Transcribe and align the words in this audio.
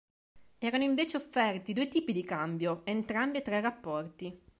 Erano 0.57 0.83
invece 0.83 1.17
offerti 1.17 1.73
due 1.73 1.87
tipi 1.87 2.11
di 2.11 2.23
cambio, 2.23 2.81
entrambi 2.85 3.37
a 3.37 3.41
tre 3.41 3.61
rapporti. 3.61 4.35